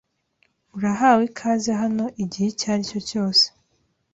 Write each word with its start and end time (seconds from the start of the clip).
Urahawe 0.77 1.21
ikaze 1.29 1.71
hano 1.81 2.05
igihe 2.23 2.47
icyo 2.51 2.67
aricyo 2.73 2.99
cyose,. 3.09 3.45